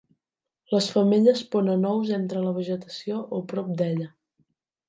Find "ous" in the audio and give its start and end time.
1.91-2.13